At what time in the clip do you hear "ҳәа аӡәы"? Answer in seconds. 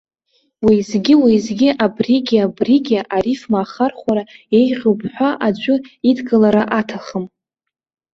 5.13-5.75